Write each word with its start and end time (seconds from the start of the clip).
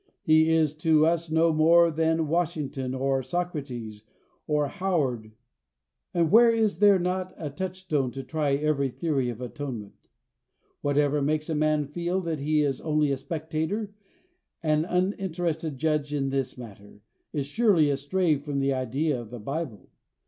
He 0.23 0.49
is 0.49 0.73
to 0.77 1.05
us 1.05 1.29
no 1.29 1.53
more 1.53 1.91
than 1.91 2.27
Washington 2.27 2.95
or 2.95 3.21
Socrates, 3.21 4.03
or 4.47 4.65
Howard. 4.67 5.31
And 6.11 6.31
where 6.31 6.49
is 6.49 6.79
there 6.79 6.97
not 6.97 7.35
a 7.37 7.51
touchstone 7.51 8.09
to 8.13 8.23
try 8.23 8.55
every 8.55 8.89
theory 8.89 9.29
of 9.29 9.41
atonement? 9.41 10.09
Whatever 10.81 11.21
makes 11.21 11.51
a 11.51 11.53
man 11.55 11.85
feel 11.85 12.19
that 12.21 12.39
he 12.39 12.63
is 12.63 12.81
only 12.81 13.11
a 13.11 13.17
spectator, 13.17 13.93
an 14.63 14.85
uninterested 14.85 15.77
judge 15.77 16.15
in 16.15 16.31
this 16.31 16.57
matter, 16.57 17.03
is 17.31 17.45
surely 17.45 17.91
astray 17.91 18.37
from 18.37 18.57
the 18.57 18.73
idea 18.73 19.21
of 19.21 19.29
the 19.29 19.39
Bible. 19.39 19.91